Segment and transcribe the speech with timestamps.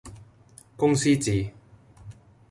[0.77, 1.51] 公司治